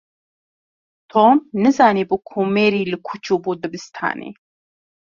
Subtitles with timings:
[1.11, 4.29] Tom nizanibû ku Mary li ku çûbû dibistanê.